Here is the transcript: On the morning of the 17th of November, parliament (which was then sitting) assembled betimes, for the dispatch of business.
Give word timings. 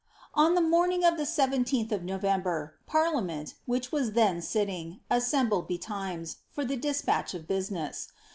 On 0.33 0.55
the 0.55 0.61
morning 0.65 1.03
of 1.05 1.15
the 1.17 1.25
17th 1.27 1.91
of 1.91 2.01
November, 2.03 2.73
parliament 2.87 3.53
(which 3.67 3.91
was 3.91 4.13
then 4.13 4.41
sitting) 4.41 4.99
assembled 5.11 5.67
betimes, 5.67 6.37
for 6.49 6.65
the 6.65 6.75
dispatch 6.75 7.35
of 7.35 7.47
business. 7.47 8.07